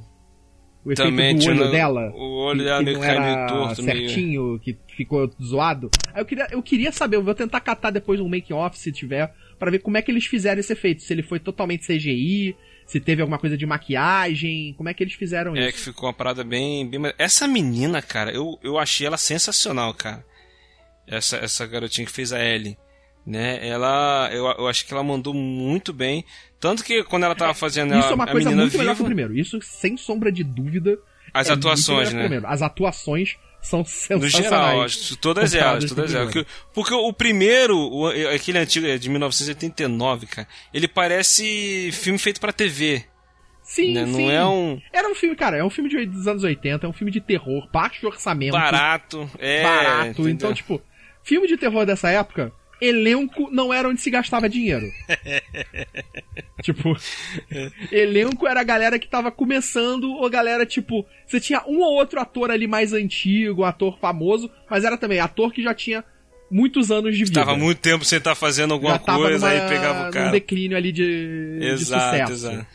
[0.84, 2.12] O efeito Também do olho dela.
[2.12, 4.60] O olho que, dela meio não caiu era meio torto, certinho, meio...
[4.60, 5.92] que ficou zoado.
[6.14, 8.92] Aí eu queria, eu queria saber, eu vou tentar catar depois um make off se
[8.92, 11.04] tiver, para ver como é que eles fizeram esse efeito.
[11.04, 15.14] Se ele foi totalmente CGI, se teve alguma coisa de maquiagem, como é que eles
[15.14, 15.70] fizeram é, isso.
[15.70, 17.14] É, que ficou uma parada bem, bem...
[17.18, 20.26] Essa menina, cara, eu, eu achei ela sensacional, cara.
[21.08, 22.78] Essa, essa garotinha que fez a Ellie
[23.26, 23.66] né?
[23.68, 26.26] Ela, eu, eu acho que ela mandou muito bem,
[26.60, 29.02] tanto que quando ela tava fazendo isso a, é uma coisa muito viva, melhor que
[29.02, 29.38] o primeiro.
[29.38, 31.00] Isso sem sombra de dúvida.
[31.34, 32.42] As é atuações, né?
[32.46, 34.34] As atuações são sensacionais.
[34.34, 36.34] No geral, todas elas, todas elas.
[36.34, 42.42] Porque, porque, o primeiro, o, aquele antigo é de 1989, cara, ele parece filme feito
[42.42, 43.06] para TV.
[43.64, 44.06] Sim, né?
[44.06, 44.12] sim.
[44.12, 44.82] Não é um.
[44.92, 47.22] Era um filme, cara, é um filme de, dos anos 80, é um filme de
[47.22, 48.52] terror, baixo orçamento.
[48.52, 49.64] Barato, é.
[49.64, 50.10] Barato.
[50.10, 50.32] Entendeu?
[50.32, 50.82] Então, tipo,
[51.24, 52.52] filme de terror dessa época,
[52.82, 54.92] elenco não era onde se gastava dinheiro.
[56.64, 56.98] tipo,
[57.92, 62.20] elenco era a galera que tava começando, ou galera, tipo, você tinha um ou outro
[62.20, 66.04] ator ali mais antigo, ator famoso, mas era também ator que já tinha
[66.50, 67.40] muitos anos de vida.
[67.40, 70.30] Tava muito tempo sem estar tá fazendo alguma coisa, numa, aí pegava o cara.
[70.30, 72.34] Um declínio ali de, exato, de sucesso.
[72.34, 72.68] Exato.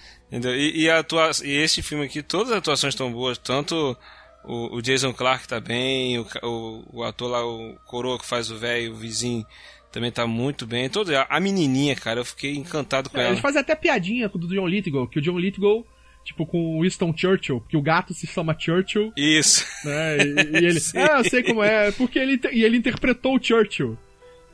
[0.57, 3.97] E, e, atua e esse filme aqui, todas as atuações estão boas, tanto
[4.45, 8.51] o, o, Jason Clark tá bem, o, o, o ator lá, o Coroa que faz
[8.51, 9.47] o velho, o vizinho,
[9.97, 10.91] também tá muito bem.
[10.91, 13.31] Todo, a menininha, cara, eu fiquei encantado com é, ela.
[13.31, 15.87] Eles fazem até piadinha com o do John Lithgow, que o John Lithgow,
[16.23, 19.11] tipo, com o Winston Churchill, porque o gato se chama Churchill.
[19.17, 19.65] Isso.
[19.87, 23.43] Né, e, e ele, ah, eu sei como é, porque ele, e ele interpretou o
[23.43, 23.97] Churchill.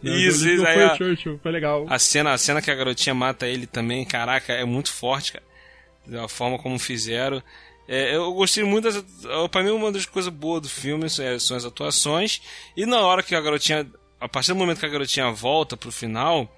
[0.00, 0.64] Né, isso, isso.
[0.64, 1.86] Aí, foi a, o Churchill, foi legal.
[1.88, 6.24] A cena, a cena que a garotinha mata ele também, caraca, é muito forte, cara.
[6.24, 7.42] A forma como fizeram.
[7.88, 9.04] É, eu gostei muito das.
[9.50, 12.40] Pra mim, uma das coisas boas do filme é, são as atuações.
[12.76, 13.84] E na hora que a garotinha
[14.22, 16.48] a partir do momento que a garotinha volta pro final,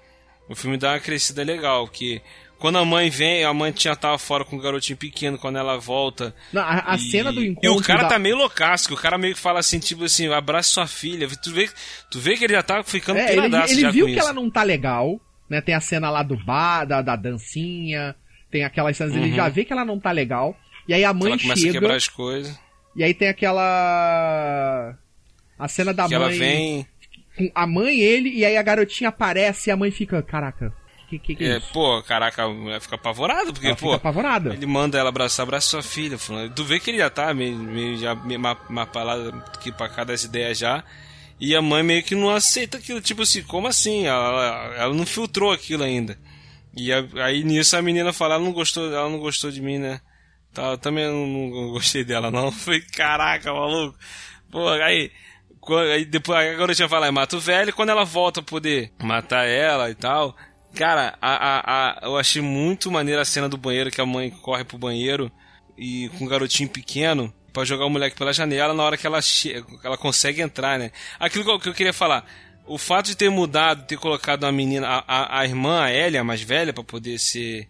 [0.47, 2.21] o filme dá uma crescida legal, que
[2.59, 5.77] quando a mãe vem, a mãe tinha tava fora com o garotinho pequeno, quando ela
[5.77, 6.33] volta.
[6.53, 7.69] Não, a, a e, cena do encontro.
[7.69, 8.09] E o cara da...
[8.09, 11.27] tá meio loucaço, que o cara meio que fala assim, tipo assim, abraça sua filha.
[11.27, 11.69] Tu vê,
[12.09, 14.21] tu vê que ele já tá ficando é, Ele, ele viu que isso.
[14.21, 15.59] ela não tá legal, né?
[15.59, 18.15] Tem a cena lá do bar, da, da dancinha,
[18.51, 19.23] tem aquelas cenas, uhum.
[19.23, 20.55] ele já vê que ela não tá legal.
[20.87, 21.71] E aí a mãe ela começa chega.
[21.71, 22.59] a quebrar as coisas.
[22.95, 24.95] E aí tem aquela.
[25.57, 26.27] A cena da que mãe.
[26.27, 26.87] Ela vem
[27.37, 30.73] com a mãe ele, e aí a garotinha aparece e a mãe fica, caraca,
[31.07, 31.59] que que, que é, é?
[31.59, 33.87] Pô, caraca, ela fica apavorada, porque, ela pô.
[33.87, 34.53] Fica apavorada.
[34.53, 36.53] Ele manda ela abraçar, abraça sua filha, falando.
[36.53, 40.23] Tu vê que ele já tá meio, meio já meio mapalado aqui pra cá das
[40.23, 40.83] ideias já.
[41.39, 44.07] E a mãe meio que não aceita aquilo, tipo assim, como assim?
[44.07, 46.17] Ela, ela não filtrou aquilo ainda.
[46.75, 49.77] E a, aí nisso a menina fala, ela não gostou, ela não gostou de mim,
[49.77, 50.01] né?
[50.53, 52.51] Tá, eu também não, não gostei dela, não.
[52.51, 53.97] Falei, caraca, maluco.
[54.49, 55.11] Pô, aí
[55.93, 59.89] Aí depois a garotinha fala, mata o velho, quando ela volta a poder matar ela
[59.89, 60.35] e tal.
[60.75, 64.29] Cara, a, a, a, eu achei muito maneira a cena do banheiro, que a mãe
[64.29, 65.31] corre pro banheiro
[65.77, 69.19] e com um garotinho pequeno para jogar o moleque pela janela na hora que ela,
[69.83, 70.91] ela consegue entrar, né?
[71.17, 72.25] Aquilo que eu queria falar.
[72.67, 76.17] o fato de ter mudado, ter colocado uma menina, a, a, a irmã, a Ellie,
[76.17, 77.69] a mais velha, para poder ser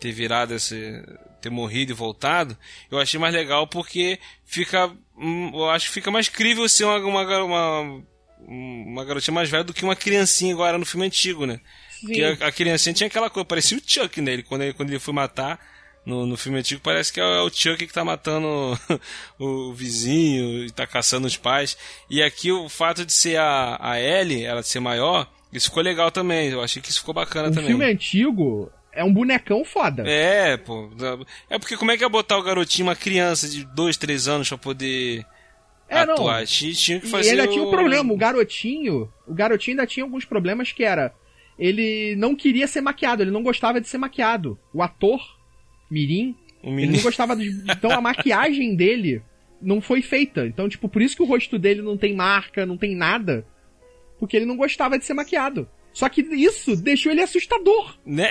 [0.00, 1.02] ter virado esse
[1.40, 2.56] ter morrido e voltado,
[2.90, 7.44] eu achei mais legal porque fica eu acho que fica mais crível ser uma, uma,
[7.44, 8.02] uma,
[8.48, 11.60] uma garotinha mais velha do que uma criancinha agora no filme antigo, né?
[11.90, 12.06] Sim.
[12.06, 14.98] Porque a, a criancinha tinha aquela coisa, parecia o Chuck nele, quando ele, quando ele
[14.98, 15.58] foi matar
[16.06, 18.46] no, no filme antigo parece que é o Chuck que tá matando
[19.38, 21.76] o, o vizinho e tá caçando os pais.
[22.08, 26.10] E aqui o fato de ser a, a Ellie, ela ser maior, isso ficou legal
[26.10, 26.50] também.
[26.50, 27.64] Eu achei que isso ficou bacana o também.
[27.64, 30.02] O filme antigo é um bonecão foda.
[30.06, 30.90] É, pô.
[31.48, 34.48] É porque como é que ia botar o garotinho, uma criança de 2, 3 anos
[34.48, 35.24] pra poder
[35.88, 36.40] é, atuar?
[36.40, 36.46] Não.
[36.46, 37.28] Tinha que fazer.
[37.28, 37.52] E ainda o...
[37.52, 39.12] tinha um problema, o garotinho.
[39.26, 41.14] O garotinho ainda tinha alguns problemas que era.
[41.58, 44.58] Ele não queria ser maquiado, ele não gostava de ser maquiado.
[44.72, 45.20] O ator
[45.90, 47.48] Mirim, ele não gostava de.
[47.70, 49.22] Então a maquiagem dele
[49.60, 50.46] não foi feita.
[50.46, 53.46] Então, tipo, por isso que o rosto dele não tem marca, não tem nada.
[54.18, 55.68] Porque ele não gostava de ser maquiado.
[55.92, 57.96] Só que isso deixou ele assustador.
[58.04, 58.28] Né?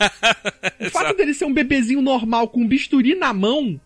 [0.80, 3.80] o fato dele ser um bebezinho normal com um bisturi na mão.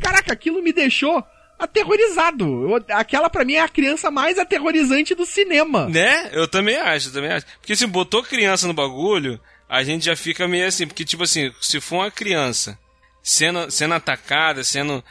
[0.00, 1.24] Caraca, aquilo me deixou
[1.58, 2.44] aterrorizado.
[2.44, 5.88] Eu, aquela para mim é a criança mais aterrorizante do cinema.
[5.88, 6.30] Né?
[6.32, 7.46] Eu também acho, eu também acho.
[7.60, 11.52] Porque se botou criança no bagulho, a gente já fica meio assim, porque tipo assim,
[11.60, 12.78] se for uma criança
[13.22, 15.02] sendo, sendo atacada, sendo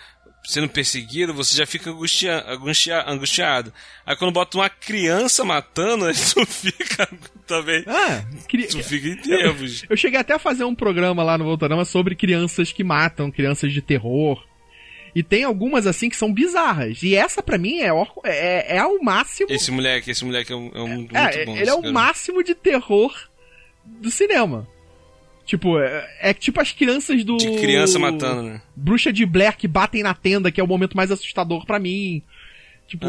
[0.48, 3.74] sendo perseguido, você já fica angustia, angustia, angustiado.
[4.06, 7.10] Aí quando bota uma criança matando, tu fica
[7.48, 7.84] também.
[7.88, 8.68] Ah, cri...
[8.68, 9.84] tu fica em termos.
[9.84, 13.32] Eu, eu, cheguei até a fazer um programa lá no Voltarama sobre crianças que matam,
[13.32, 14.46] crianças de terror.
[15.16, 17.02] E tem algumas assim que são bizarras.
[17.02, 17.90] E essa para mim é,
[18.26, 19.52] é, é o máximo.
[19.52, 21.14] Esse moleque, esse moleque é um, é um é, muito
[21.46, 21.58] bom.
[21.58, 23.16] Ele é o máximo de terror
[23.84, 24.68] do cinema.
[25.48, 27.38] Tipo, é, é, tipo as crianças do.
[27.38, 28.62] De criança matando, né?
[28.76, 32.22] Bruxa de Blair que batem na tenda, que é o momento mais assustador para mim.
[32.88, 33.06] Tipo,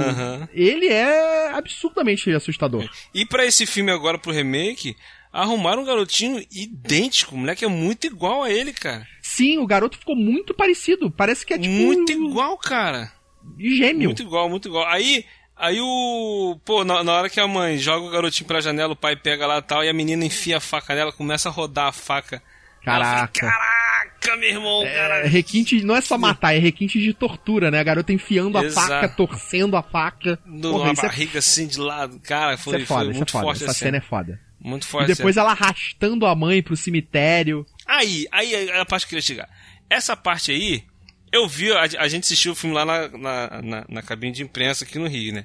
[0.52, 2.88] ele é absurdamente assustador.
[3.14, 4.96] E para esse filme agora, pro remake,
[5.32, 7.34] arrumaram um garotinho idêntico.
[7.34, 9.06] O moleque é muito igual a ele, cara.
[9.22, 11.10] Sim, o garoto ficou muito parecido.
[11.10, 11.72] Parece que é tipo.
[11.72, 13.12] Muito igual, cara.
[13.56, 14.08] Gêmeo.
[14.08, 14.86] Muito igual, muito igual.
[14.88, 15.24] Aí,
[15.58, 16.58] Aí o.
[16.64, 19.44] Pô, na, na, hora que a mãe joga o garotinho pra janela, o pai pega
[19.44, 22.40] lá e tal, e a menina enfia a faca nela, começa a rodar a faca.
[22.84, 23.40] Caraca.
[23.40, 23.87] Caraca,
[24.36, 25.26] meu irmão, é, cara.
[25.26, 27.80] Requinte não é só matar, é requinte de tortura, né?
[27.80, 28.86] A garota enfiando Exato.
[28.86, 30.38] a faca, torcendo a faca.
[30.44, 31.38] Numa é barriga é...
[31.38, 32.20] assim de lado.
[32.20, 33.44] Cara, foi, isso é foda, foi muito é foda.
[33.44, 34.40] forte Essa cena é foda.
[34.60, 35.10] Muito forte.
[35.10, 37.64] E depois ela arrastando a mãe pro cemitério.
[37.86, 39.48] Aí, aí, aí a parte que eu queria chegar.
[39.88, 40.84] Essa parte aí,
[41.32, 44.42] eu vi, a, a, gente assistiu o filme lá na, na, na, na, cabine de
[44.42, 45.44] imprensa aqui no Rio, né?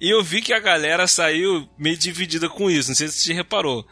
[0.00, 3.32] E eu vi que a galera saiu meio dividida com isso, não sei se você
[3.32, 3.86] reparou.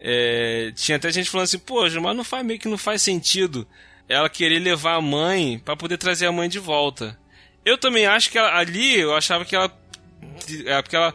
[0.00, 3.66] É, tinha até gente falando assim, poxa, mas não faz meio que não faz sentido
[4.08, 7.18] ela querer levar a mãe para poder trazer a mãe de volta.
[7.64, 9.70] Eu também acho que ela, ali, eu achava que ela.
[10.64, 11.14] É porque ela.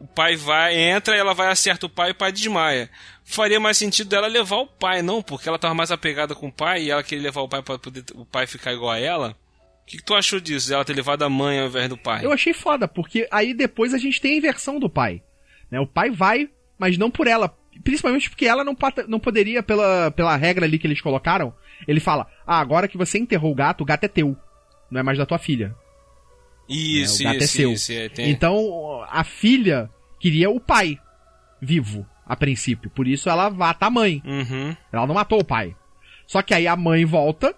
[0.00, 2.88] O pai vai, entra ela vai acerta o pai e o pai desmaia.
[3.24, 6.52] Faria mais sentido dela levar o pai, não, porque ela tava mais apegada com o
[6.52, 9.36] pai e ela queria levar o pai para poder o pai ficar igual a ela
[9.88, 12.24] que, que tu achou disso, ela ter levado a mãe ao invés do pai?
[12.24, 15.22] Eu achei foda, porque aí depois a gente tem a inversão do pai.
[15.70, 15.80] Né?
[15.80, 17.56] O pai vai, mas não por ela.
[17.84, 21.54] Principalmente porque ela não, não poderia, pela, pela regra ali que eles colocaram,
[21.86, 24.36] ele fala: Ah, agora que você enterrou o gato, o gato é teu.
[24.90, 25.74] Não é mais da tua filha.
[26.68, 27.30] Isso, né?
[27.30, 27.72] o gato isso, é seu.
[27.72, 28.30] Isso, é, tem...
[28.30, 30.98] Então, a filha queria o pai
[31.60, 32.90] vivo, a princípio.
[32.90, 34.22] Por isso ela mata a mãe.
[34.24, 34.76] Uhum.
[34.92, 35.74] Ela não matou o pai.
[36.26, 37.54] Só que aí a mãe volta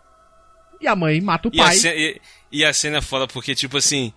[0.80, 1.68] e a mãe mata o e pai.
[1.68, 2.20] A cena, e,
[2.52, 4.12] e, a cena é foda porque, tipo assim,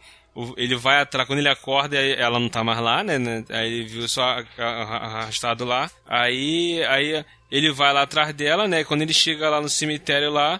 [0.58, 3.20] ele vai atrás, quando ele acorda, ela não tá mais lá, né?
[3.20, 5.90] né aí ele viu só arrastado lá.
[6.08, 8.84] Aí, aí ele vai lá atrás dela, né?
[8.84, 10.60] Quando ele chega lá no cemitério lá,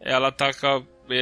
[0.00, 0.50] ela tá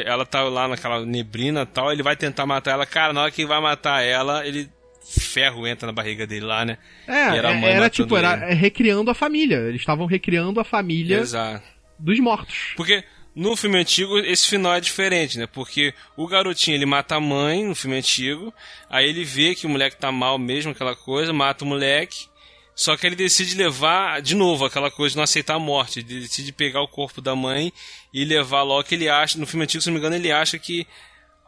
[0.05, 2.87] ela tá lá naquela neblina e tal, ele vai tentar matar ela.
[2.87, 4.69] Cara, na hora que vai matar ela, ele
[5.05, 6.79] ferro entra na barriga dele lá, né?
[7.07, 8.27] É, era, era tipo, ele.
[8.27, 9.57] era recriando a família.
[9.57, 11.65] Eles estavam recriando a família Exato.
[11.99, 12.73] dos mortos.
[12.77, 15.47] Porque no filme antigo, esse final é diferente, né?
[15.47, 18.53] Porque o garotinho ele mata a mãe no filme antigo,
[18.91, 22.27] aí ele vê que o moleque tá mal mesmo, aquela coisa, mata o moleque,
[22.75, 26.21] só que ele decide levar de novo aquela coisa de não aceitar a morte, ele
[26.21, 27.73] decide pegar o corpo da mãe
[28.13, 30.59] e levar logo que ele acha, no filme antigo, se não me engano, ele acha
[30.59, 30.87] que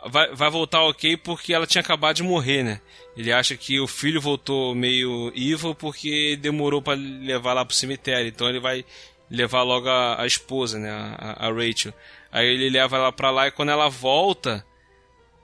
[0.07, 2.81] vai, vai voltar ok porque ela tinha acabado de morrer, né?
[3.17, 8.29] Ele acha que o filho voltou meio evil porque demorou para levar lá pro cemitério,
[8.29, 8.85] então ele vai
[9.31, 11.93] levar logo a, a esposa, né, a, a, Rachel.
[12.31, 14.65] Aí ele leva ela pra lá e quando ela volta,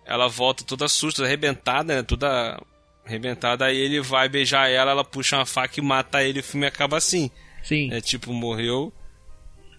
[0.04, 2.60] ela volta toda susta, arrebentada, né, toda
[3.06, 3.66] arrebentada.
[3.66, 6.40] Aí ele vai beijar ela, ela puxa uma faca e mata ele.
[6.40, 7.30] O filme acaba assim.
[7.62, 7.92] Sim.
[7.92, 8.92] É tipo, morreu.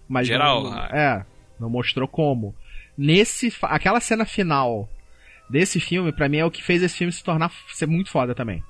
[0.08, 0.64] Mas geral.
[0.64, 1.26] Não, é,
[1.58, 2.54] não mostrou como.
[2.96, 4.88] Nesse, aquela cena final
[5.48, 8.34] desse filme, para mim é o que fez esse filme se tornar ser muito foda
[8.34, 8.62] também.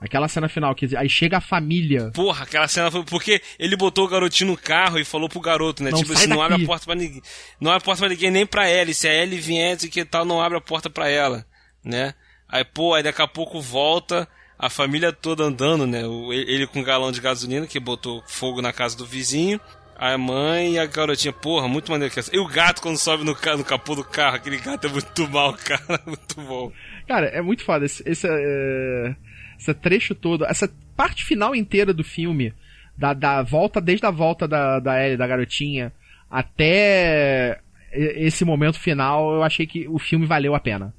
[0.00, 2.10] Aquela cena final, que aí chega a família.
[2.14, 5.82] Porra, aquela cena foi porque ele botou o garotinho no carro e falou pro garoto,
[5.82, 5.90] né?
[5.90, 6.52] Não, tipo assim, não daqui.
[6.52, 7.22] abre a porta pra ninguém.
[7.58, 8.90] Não abre a porta pra ninguém, nem pra ela.
[8.90, 11.46] E se a Ellie vier e que tal, não abre a porta pra ela,
[11.82, 12.14] né?
[12.46, 14.28] Aí, pô, aí daqui a pouco volta
[14.58, 16.02] a família toda andando, né?
[16.30, 19.60] Ele com um galão de gasolina que botou fogo na casa do vizinho.
[19.98, 22.34] A mãe e a garotinha, porra, muito maneiro que essa.
[22.34, 25.54] E o gato quando sobe no, no capô do carro, aquele gato é muito mal,
[25.64, 26.70] cara, muito bom.
[27.08, 27.86] Cara, é muito foda.
[27.86, 29.16] Esse, esse, é,
[29.58, 32.52] esse trecho todo, essa parte final inteira do filme,
[32.96, 35.92] da, da volta, desde a volta da, da Ellie, da garotinha,
[36.30, 37.60] até
[37.92, 40.94] esse momento final, eu achei que o filme valeu a pena.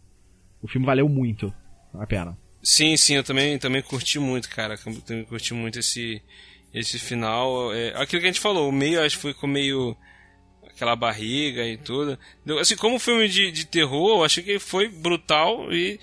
[0.62, 1.54] O filme valeu muito
[1.94, 2.38] a pena.
[2.64, 4.78] Sim, sim, eu também, também curti muito, cara.
[5.06, 6.22] Também curti muito esse,
[6.74, 7.74] esse final.
[7.74, 9.96] É, aquilo que a gente falou, o meio acho que foi com meio
[10.68, 12.18] aquela barriga e tudo.
[12.60, 16.00] Assim, como filme de, de terror, eu achei que foi brutal e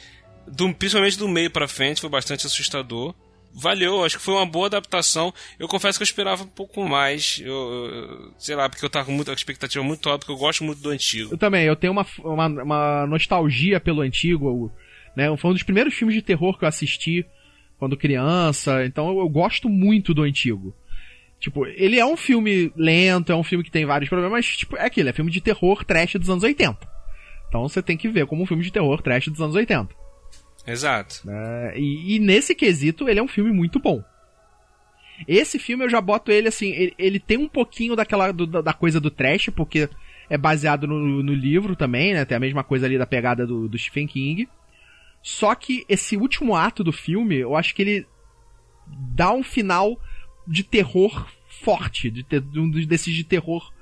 [0.48, 3.14] do, principalmente do meio pra frente foi bastante assustador.
[3.56, 5.32] Valeu, acho que foi uma boa adaptação.
[5.60, 7.40] Eu confesso que eu esperava um pouco mais.
[7.40, 10.64] Eu, eu- sei lá, porque eu tava com muita expectativa muito alta, porque eu gosto
[10.64, 11.32] muito do antigo.
[11.32, 14.72] Eu também, eu tenho uma, uma, uma nostalgia pelo antigo,
[15.16, 15.34] né?
[15.36, 17.24] Foi um dos primeiros filmes de terror que eu assisti
[17.78, 20.74] quando criança, então eu, eu gosto muito do antigo.
[21.38, 24.76] Tipo, ele é um filme lento, é um filme que tem vários problemas, mas tipo,
[24.76, 26.76] é aquilo, é filme de terror trash dos anos 80.
[27.48, 29.94] Então você tem que ver como um filme de terror trash dos anos 80.
[30.66, 31.20] Exato.
[31.24, 31.72] né?
[31.78, 34.02] E, e nesse quesito, ele é um filme muito bom.
[35.28, 38.72] Esse filme eu já boto ele assim, ele, ele tem um pouquinho daquela do- da
[38.72, 39.88] coisa do trash, porque
[40.28, 42.24] é baseado no, no livro também, né?
[42.24, 44.48] Tem a mesma coisa ali da pegada do, do Stephen King.
[45.22, 48.06] Só que esse último ato do filme, eu acho que ele
[49.14, 49.98] dá um final
[50.46, 53.72] de terror forte, de, ter, um desses de terror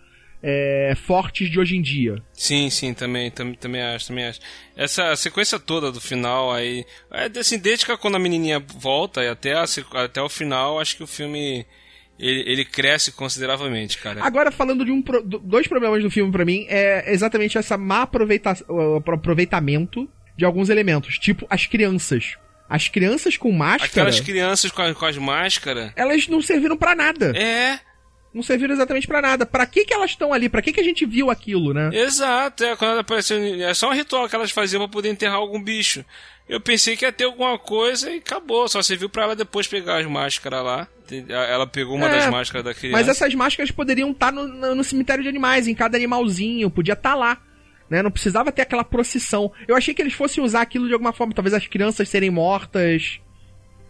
[0.42, 2.16] é, fortes de hoje em dia.
[2.32, 4.40] Sim, sim, também, também, também acho, também acho.
[4.76, 9.28] Essa sequência toda do final aí, é, assim, desde que quando a menininha volta e
[9.28, 9.64] até, a
[10.04, 11.64] até o final, acho que o filme
[12.18, 14.22] ele, ele cresce consideravelmente, cara.
[14.24, 15.02] Agora, falando de um
[15.42, 18.54] dois problemas do filme pra mim, é exatamente essa má aproveita
[19.12, 22.36] aproveitamento de alguns elementos, tipo as crianças.
[22.68, 25.92] As crianças com máscara, Aquelas crianças com, a- com as máscaras.
[25.94, 27.32] elas não serviram pra nada.
[27.36, 27.78] É,
[28.34, 29.44] Não serviram exatamente pra nada.
[29.44, 30.48] Pra que que elas estão ali?
[30.48, 31.90] Pra que que a gente viu aquilo, né?
[31.92, 35.62] exato, é, quando apareceu, é só um ritual que elas faziam pra poder enterrar algum
[35.62, 36.04] bicho.
[36.48, 39.98] Eu pensei que ia ter alguma coisa e acabou, só serviu pra ela depois pegar
[40.00, 40.88] as máscaras lá.
[41.28, 42.96] Ela pegou uma É, das máscaras da criança.
[42.98, 46.94] Mas essas máscaras poderiam estar no, no- no cemitério de animais, em cada animalzinho, podia
[46.94, 47.38] estar lá.
[47.88, 48.02] Né?
[48.02, 49.52] Não precisava ter aquela procissão.
[49.68, 51.34] Eu achei que eles fossem usar aquilo de alguma forma.
[51.34, 53.20] Talvez as crianças serem mortas,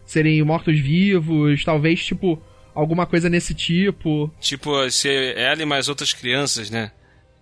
[0.04, 2.42] serem mortos-vivos, talvez, tipo,
[2.74, 4.32] alguma coisa nesse tipo.
[4.40, 6.90] Tipo, ser ela e mais outras crianças, né?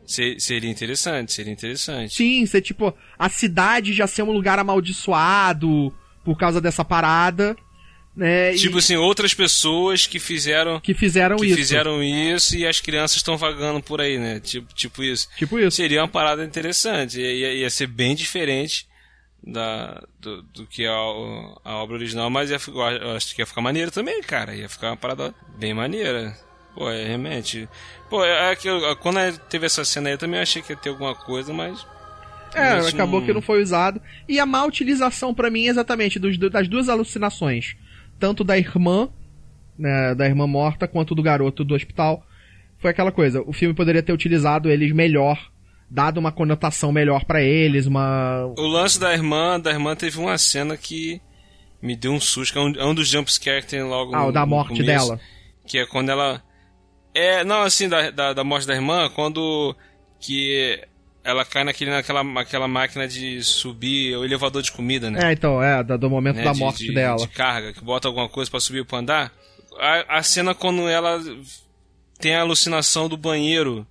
[0.06, 2.14] Se- seria interessante, seria interessante.
[2.14, 7.56] Sim, ser tipo, a cidade já ser um lugar amaldiçoado por causa dessa parada,
[8.16, 8.52] né?
[8.54, 11.56] e Tipo assim, outras pessoas que fizeram que fizeram que isso.
[11.56, 14.40] fizeram isso e as crianças estão vagando por aí, né?
[14.40, 15.28] Tipo, tipo isso.
[15.36, 15.76] Tipo isso.
[15.76, 17.20] Seria uma parada interessante.
[17.20, 18.86] Ia- ia ser bem diferente
[19.42, 22.58] da, do, do que a, a obra original, mas ia,
[23.00, 24.54] eu acho- que ia ficar maneiro também, cara.
[24.54, 26.36] Ia ficar uma parada bem maneira.
[26.74, 27.68] Pô, é realmente.
[28.08, 30.90] Pô, é que eu- quando teve essa cena aí eu também achei que ia ter
[30.90, 31.86] alguma coisa, mas.
[32.54, 34.00] É, acabou não- que não foi usado.
[34.28, 37.76] E a má utilização pra mim, exatamente, dos, das duas alucinações.
[38.18, 39.08] Tanto da irmã,
[39.78, 42.26] né, da irmã morta, quanto do garoto do hospital.
[42.78, 45.50] Foi aquela coisa, o filme poderia ter utilizado eles melhor,
[45.90, 48.46] dado uma conotação melhor pra eles, uma...
[48.56, 51.20] O lance da irmã, da irmã teve uma cena que
[51.82, 54.20] me deu um susto, que é um, é um dos jumpscares que tem logo Ah,
[54.20, 55.20] no, o da morte começo, dela.
[55.66, 56.42] Que é quando ela...
[57.12, 59.74] É, não, assim, da, da, da morte da irmã, quando
[60.20, 60.80] que
[61.24, 65.30] ela cai naquele, naquela, naquela máquina de subir o elevador de comida, né?
[65.30, 67.18] É, então, é, do momento né, da de- morte de, dela.
[67.18, 69.32] de carga, que bota alguma coisa pra subir pro andar.
[69.78, 71.20] A, a cena quando ela
[72.18, 73.86] tem a alucinação do banheiro,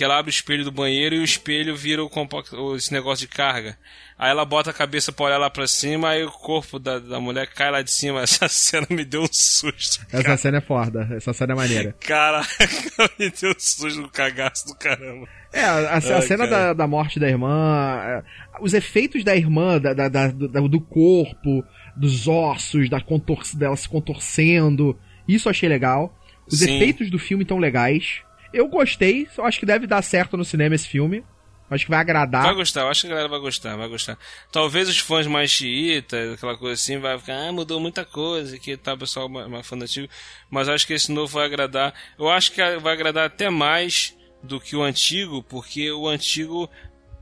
[0.00, 3.34] que ela abre o espelho do banheiro e o espelho vira o esse negócio de
[3.34, 3.76] carga.
[4.18, 7.20] Aí ela bota a cabeça pra olhar lá pra cima, aí o corpo da, da
[7.20, 8.22] mulher cai lá de cima.
[8.24, 10.00] Essa cena me deu um susto.
[10.10, 11.94] Essa cena é foda, essa cena é maneira.
[12.00, 12.48] Caraca,
[13.20, 15.28] me deu um susto, um cagaço do caramba.
[15.52, 16.66] É, a, a- a Ai, cena cara.
[16.68, 18.22] da, da morte da irmã, é,
[18.62, 21.62] os efeitos da irmã, da, da- da- do, corpo,
[21.94, 26.18] dos ossos, da contor dela se contorcendo, isso eu achei legal.
[26.50, 26.74] Os Sim.
[26.76, 28.22] efeitos do filme estão legais.
[28.52, 31.24] Eu gostei, eu acho que deve dar certo no cinema esse filme.
[31.70, 32.42] Acho que vai agradar.
[32.42, 34.18] Vai gostar, eu acho que a galera vai gostar, vai gostar.
[34.50, 38.76] Talvez os fãs mais xiitas, aquela coisa assim, vai ficar, ah, mudou muita coisa, que
[38.76, 40.08] tá pessoal mais, mais fã antigo.
[40.50, 41.94] Mas acho que esse novo vai agradar.
[42.18, 46.68] Eu acho que vai agradar até mais do que o antigo, porque o antigo,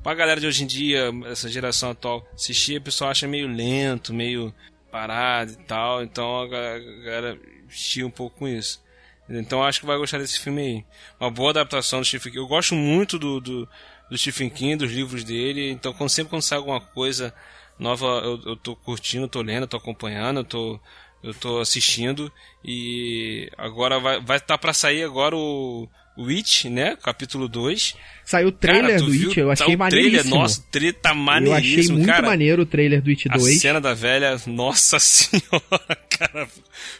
[0.02, 4.14] pra galera de hoje em dia, essa geração atual, assistir, o pessoal acha meio lento,
[4.14, 4.54] meio.
[4.90, 7.38] parada e tal, então a galera
[7.68, 8.82] estia um pouco com isso.
[9.28, 10.84] Então acho que vai gostar desse filme aí.
[11.20, 12.42] Uma boa adaptação do Stephen King.
[12.42, 13.68] Eu gosto muito do, do,
[14.10, 17.34] do Stephen King, dos livros dele, então quando, sempre quando sai alguma coisa
[17.78, 20.80] nova eu, eu tô curtindo, tô lendo, tô acompanhando, eu tô,
[21.22, 22.32] eu tô assistindo
[22.64, 26.96] e agora vai vai estar tá para sair agora o Witch, né?
[27.02, 27.94] Capítulo 2.
[28.24, 30.20] Saiu o trailer cara, do Witch, eu achei tá maneiríssimo.
[30.20, 32.26] Trailer, nossa, trailer tá maneiríssimo, Eu achei muito cara.
[32.26, 33.56] maneiro o trailer do Witch 2.
[33.56, 36.48] A cena da velha, nossa senhora, cara,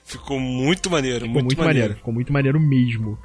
[0.05, 1.79] ficou muito maneiro, ficou muito, muito maneiro.
[1.79, 1.95] maneiro.
[1.97, 3.19] Ficou muito maneiro mesmo.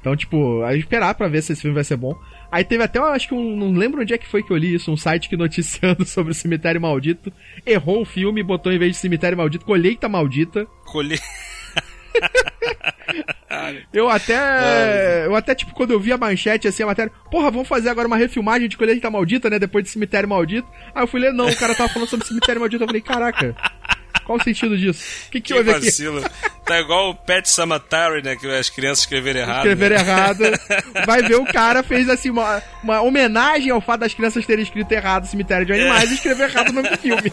[0.00, 2.14] Então, tipo, a esperar pra ver se esse filme vai ser bom.
[2.52, 3.56] Aí teve até, eu acho que um.
[3.56, 6.32] Não lembro onde é que foi que eu li isso, um site que noticiando sobre
[6.32, 7.32] o Cemitério Maldito.
[7.64, 10.66] Errou o filme, botou em vez de Cemitério Maldito, Colheita Maldita.
[10.84, 11.24] Colheita.
[13.92, 15.26] eu até.
[15.26, 17.12] Eu até, tipo, quando eu vi a manchete, assim, a matéria.
[17.30, 19.58] Porra, vamos fazer agora uma refilmagem de Colheita Maldita, né?
[19.58, 20.68] Depois de Cemitério Maldito.
[20.94, 22.82] Aí eu fui ler, não, o cara tava falando sobre Cemitério Maldito.
[22.82, 23.54] Eu falei, caraca.
[24.24, 25.04] Qual o sentido disso?
[25.26, 26.24] O que, que, que houve vacilo.
[26.24, 26.50] aqui?
[26.64, 28.36] Tá igual o Pet Samatari, né?
[28.36, 29.58] Que as crianças escreveram errado.
[29.58, 30.02] Escreveram né?
[30.02, 30.44] errado.
[31.06, 34.90] Vai ver o cara fez assim uma, uma homenagem ao fato das crianças terem escrito
[34.90, 36.12] errado Cemitério de Animais é.
[36.12, 37.32] e escrever errado o nome do filme.